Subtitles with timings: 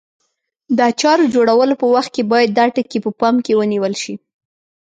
[0.75, 4.15] د اچارو جوړولو په وخت کې باید دا ټکي په پام کې ونیول شي.